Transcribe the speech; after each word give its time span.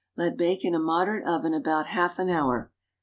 Let 0.17 0.35
bake 0.35 0.65
in 0.65 0.73
a 0.73 0.79
moderate 0.79 1.27
oven 1.27 1.53
about 1.53 1.85
half 1.85 2.17
an 2.17 2.27
hour. 2.27 2.71